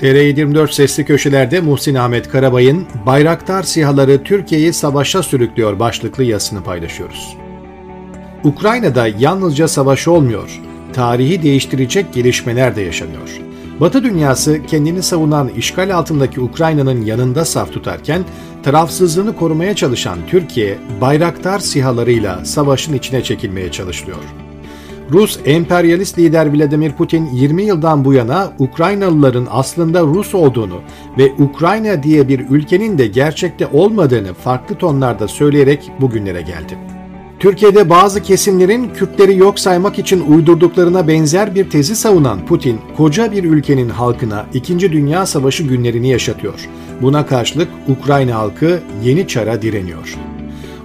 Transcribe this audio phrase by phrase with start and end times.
[0.00, 7.36] TR24 Sesli Köşeler'de Muhsin Ahmet Karabay'ın Bayraktar Sihaları Türkiye'yi savaşa sürüklüyor başlıklı yazısını paylaşıyoruz.
[8.44, 10.60] Ukrayna'da yalnızca savaş olmuyor,
[10.92, 13.40] tarihi değiştirecek gelişmeler de yaşanıyor.
[13.80, 18.24] Batı dünyası kendini savunan işgal altındaki Ukrayna'nın yanında saf tutarken,
[18.62, 24.49] tarafsızlığını korumaya çalışan Türkiye, Bayraktar sihalarıyla savaşın içine çekilmeye çalışılıyor.
[25.12, 30.80] Rus emperyalist lider Vladimir Putin 20 yıldan bu yana Ukraynalıların aslında Rus olduğunu
[31.18, 36.78] ve Ukrayna diye bir ülkenin de gerçekte olmadığını farklı tonlarda söyleyerek bugünlere geldi.
[37.38, 43.44] Türkiye'de bazı kesimlerin Kürtleri yok saymak için uydurduklarına benzer bir tezi savunan Putin, koca bir
[43.44, 44.80] ülkenin halkına 2.
[44.92, 46.68] Dünya Savaşı günlerini yaşatıyor.
[47.02, 50.29] Buna karşılık Ukrayna halkı yeni çara direniyor.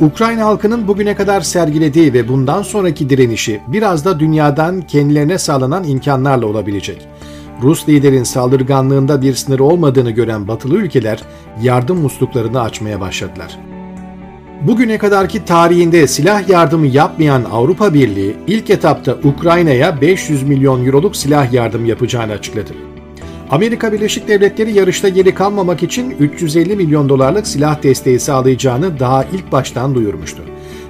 [0.00, 6.46] Ukrayna halkının bugüne kadar sergilediği ve bundan sonraki direnişi biraz da dünyadan kendilerine sağlanan imkanlarla
[6.46, 7.08] olabilecek.
[7.62, 11.22] Rus liderin saldırganlığında bir sınır olmadığını gören batılı ülkeler
[11.62, 13.58] yardım musluklarını açmaya başladılar.
[14.62, 21.52] Bugüne kadarki tarihinde silah yardımı yapmayan Avrupa Birliği ilk etapta Ukrayna'ya 500 milyon euroluk silah
[21.52, 22.72] yardım yapacağını açıkladı.
[23.50, 29.52] Amerika Birleşik Devletleri yarışta geri kalmamak için 350 milyon dolarlık silah desteği sağlayacağını daha ilk
[29.52, 30.42] baştan duyurmuştu.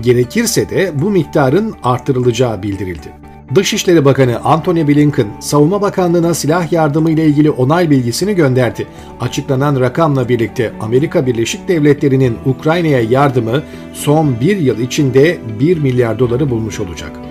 [0.00, 3.12] Gerekirse de bu miktarın artırılacağı bildirildi.
[3.54, 8.86] Dışişleri Bakanı Antony Blinken, Savunma Bakanlığı'na silah yardımı ile ilgili onay bilgisini gönderdi.
[9.20, 16.50] Açıklanan rakamla birlikte Amerika Birleşik Devletleri'nin Ukrayna'ya yardımı son bir yıl içinde 1 milyar doları
[16.50, 17.29] bulmuş olacak.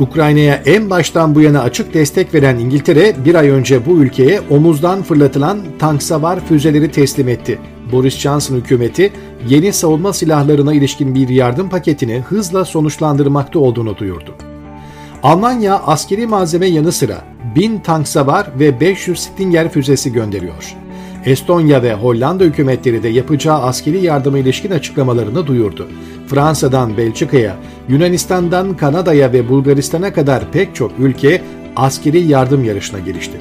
[0.00, 5.02] Ukrayna'ya en baştan bu yana açık destek veren İngiltere bir ay önce bu ülkeye omuzdan
[5.02, 7.58] fırlatılan tank savar füzeleri teslim etti.
[7.92, 9.12] Boris Johnson hükümeti
[9.48, 14.34] yeni savunma silahlarına ilişkin bir yardım paketini hızla sonuçlandırmakta olduğunu duyurdu.
[15.22, 17.24] Almanya askeri malzeme yanı sıra
[17.54, 20.85] 1000 tank savar ve 500 Stinger füzesi gönderiyor.
[21.26, 25.88] Estonya ve Hollanda hükümetleri de yapacağı askeri yardıma ilişkin açıklamalarını duyurdu.
[26.26, 27.56] Fransa'dan Belçika'ya,
[27.88, 31.42] Yunanistan'dan Kanada'ya ve Bulgaristan'a kadar pek çok ülke
[31.76, 33.40] askeri yardım yarışına girişti.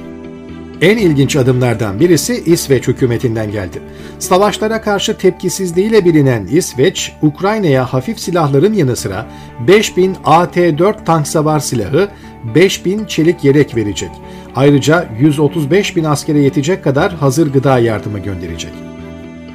[0.82, 3.82] En ilginç adımlardan birisi İsveç hükümetinden geldi.
[4.20, 9.26] Savaşlara karşı tepkisizliğiyle bilinen İsveç, Ukrayna'ya hafif silahların yanı sıra
[9.68, 12.10] 5000 AT-4 tank savar silahı,
[12.56, 14.10] 5000 çelik yelek verecek.
[14.56, 18.72] Ayrıca 135 bin askere yetecek kadar hazır gıda yardımı gönderecek.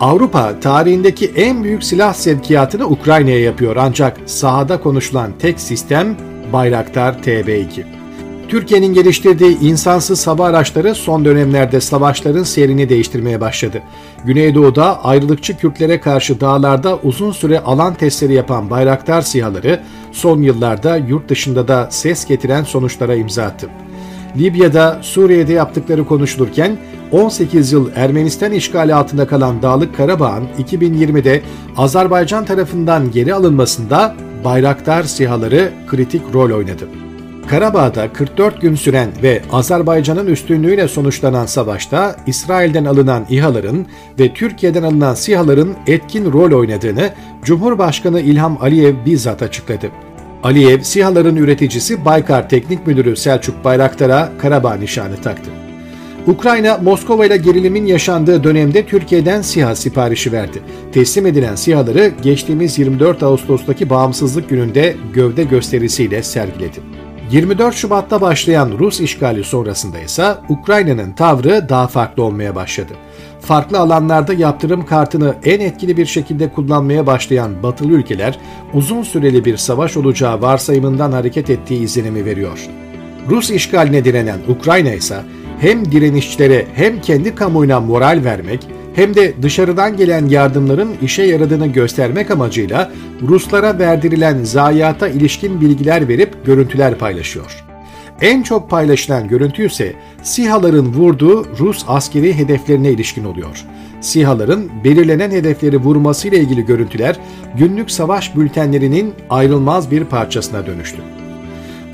[0.00, 6.16] Avrupa tarihindeki en büyük silah sevkiyatını Ukrayna'ya yapıyor ancak sahada konuşulan tek sistem
[6.52, 7.82] Bayraktar TB2.
[8.48, 13.82] Türkiye'nin geliştirdiği insansız hava araçları son dönemlerde savaşların seyrini değiştirmeye başladı.
[14.24, 19.80] Güneydoğu'da ayrılıkçı Kürtlere karşı dağlarda uzun süre alan testleri yapan Bayraktar sihaları
[20.12, 23.68] son yıllarda yurt dışında da ses getiren sonuçlara imza attı.
[24.36, 26.76] Libya'da, Suriye'de yaptıkları konuşulurken
[27.12, 31.42] 18 yıl Ermenistan işgali altında kalan Dağlık Karabağ'ın 2020'de
[31.76, 34.14] Azerbaycan tarafından geri alınmasında
[34.44, 36.88] Bayraktar sihaları kritik rol oynadı.
[37.50, 43.86] Karabağ'da 44 gün süren ve Azerbaycan'ın üstünlüğüyle sonuçlanan savaşta İsrail'den alınan İHA'ların
[44.18, 47.10] ve Türkiye'den alınan SİHA'ların etkin rol oynadığını
[47.42, 49.90] Cumhurbaşkanı İlham Aliyev bizzat açıkladı.
[50.42, 55.50] Aliyev, SİHA'ların üreticisi Baykar Teknik Müdürü Selçuk Bayraktar'a Karabağ nişanı taktı.
[56.26, 60.62] Ukrayna, Moskova ile gerilimin yaşandığı dönemde Türkiye'den SİHA siparişi verdi.
[60.92, 66.80] Teslim edilen SİHA'ları geçtiğimiz 24 Ağustos'taki bağımsızlık gününde gövde gösterisiyle sergiledi.
[67.30, 72.92] 24 Şubat'ta başlayan Rus işgali sonrasında ise Ukrayna'nın tavrı daha farklı olmaya başladı.
[73.40, 78.38] Farklı alanlarda yaptırım kartını en etkili bir şekilde kullanmaya başlayan batılı ülkeler
[78.74, 82.68] uzun süreli bir savaş olacağı varsayımından hareket ettiği izlenimi veriyor.
[83.28, 85.16] Rus işgaline direnen Ukrayna ise
[85.60, 92.30] hem direnişçilere hem kendi kamuoyuna moral vermek hem de dışarıdan gelen yardımların işe yaradığını göstermek
[92.30, 92.90] amacıyla
[93.28, 97.64] Ruslara verdirilen zayiata ilişkin bilgiler verip görüntüler paylaşıyor.
[98.20, 99.92] En çok paylaşılan görüntü ise
[100.22, 103.64] SİHA'ların vurduğu Rus askeri hedeflerine ilişkin oluyor.
[104.00, 107.16] SİHA'ların belirlenen hedefleri vurmasıyla ilgili görüntüler
[107.58, 110.98] günlük savaş bültenlerinin ayrılmaz bir parçasına dönüştü.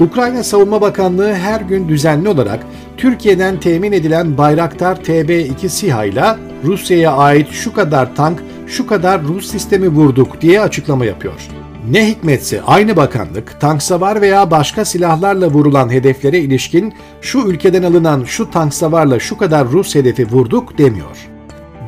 [0.01, 2.61] Ukrayna Savunma Bakanlığı her gün düzenli olarak
[2.97, 6.25] Türkiye'den temin edilen Bayraktar TB2 SİHA ile
[6.65, 11.49] Rusya'ya ait şu kadar tank, şu kadar Rus sistemi vurduk diye açıklama yapıyor.
[11.91, 18.25] Ne hikmetse aynı bakanlık tank savar veya başka silahlarla vurulan hedeflere ilişkin şu ülkeden alınan
[18.25, 21.29] şu tank savarla şu kadar Rus hedefi vurduk demiyor.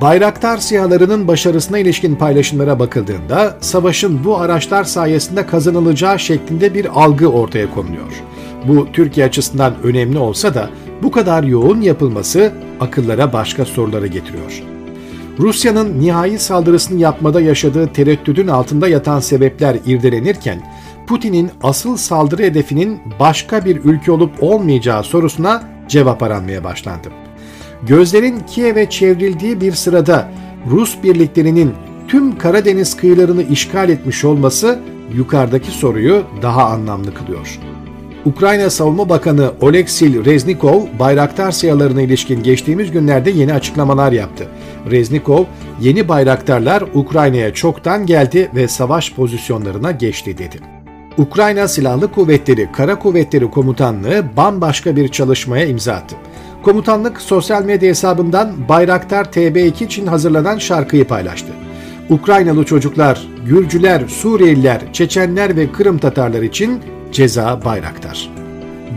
[0.01, 7.75] Bayraktar sihalarının başarısına ilişkin paylaşımlara bakıldığında savaşın bu araçlar sayesinde kazanılacağı şeklinde bir algı ortaya
[7.75, 8.13] konuluyor.
[8.69, 10.71] Bu Türkiye açısından önemli olsa da
[11.03, 14.63] bu kadar yoğun yapılması akıllara başka soruları getiriyor.
[15.39, 20.63] Rusya'nın nihai saldırısını yapmada yaşadığı tereddüdün altında yatan sebepler irdelenirken,
[21.07, 27.09] Putin'in asıl saldırı hedefinin başka bir ülke olup olmayacağı sorusuna cevap aranmaya başlandı.
[27.83, 30.29] Gözlerin Kiev'e çevrildiği bir sırada
[30.71, 31.75] Rus birliklerinin
[32.09, 34.79] tüm Karadeniz kıyılarını işgal etmiş olması
[35.15, 37.59] yukarıdaki soruyu daha anlamlı kılıyor.
[38.29, 44.47] Ukrayna Savunma Bakanı Oleksiy Reznikov, Bayraktar siyalarına ilişkin geçtiğimiz günlerde yeni açıklamalar yaptı.
[44.91, 45.45] Reznikov,
[45.81, 50.57] yeni bayraktarlar Ukrayna'ya çoktan geldi ve savaş pozisyonlarına geçti dedi.
[51.19, 56.17] Ukrayna Silahlı Kuvvetleri Kara Kuvvetleri Komutanlığı bambaşka bir çalışmaya imza attı.
[56.63, 61.53] Komutanlık sosyal medya hesabından Bayraktar TB2 için hazırlanan şarkıyı paylaştı.
[62.11, 66.81] Ukraynalı çocuklar, Gürcüler, Suriyeliler, Çeçenler ve Kırım Tatarlar için
[67.13, 68.31] ceza Bayraktar.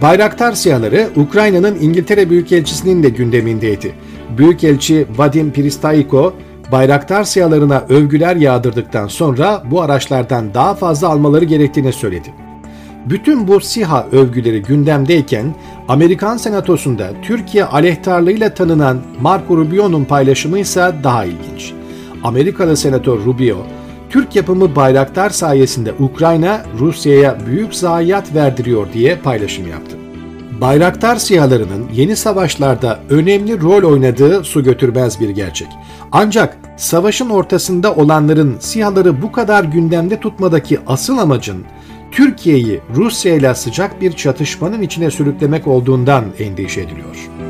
[0.02, 3.94] Bayraktar siyahları Ukrayna'nın İngiltere Büyükelçisi'nin de gündemindeydi.
[4.38, 6.34] Büyükelçi Vadim Pristaiko,
[6.72, 12.34] Bayraktar siyalarına övgüler yağdırdıktan sonra bu araçlardan daha fazla almaları gerektiğini söyledi.
[13.06, 15.56] Bütün bu SİHA övgüleri gündemdeyken
[15.88, 21.74] Amerikan Senatosu'nda Türkiye aleyhtarlığıyla tanınan Marco Rubio'nun paylaşımı ise daha ilginç.
[22.24, 23.58] Amerikalı Senatör Rubio,
[24.12, 29.98] Türk yapımı bayraktar sayesinde Ukrayna Rusya'ya büyük zayiat verdiriyor diye paylaşım yaptı.
[30.62, 35.68] Bayraktar sihalarının yeni savaşlarda önemli rol oynadığı su götürmez bir gerçek.
[36.12, 41.66] Ancak savaşın ortasında olanların sihaları bu kadar gündemde tutmadaki asıl amacın
[42.12, 47.41] Türkiye'yi Rusya ile sıcak bir çatışmanın içine sürüklemek olduğundan endişe ediliyor.